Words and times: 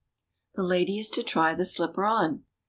The 0.55 0.63
lady 0.63 0.97
is 0.97 1.11
to 1.11 1.21
try 1.21 1.53
the 1.53 1.63
slipper 1.63 2.07
on. 2.07 2.43